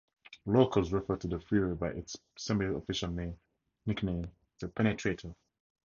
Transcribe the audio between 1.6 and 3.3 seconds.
by its semi-official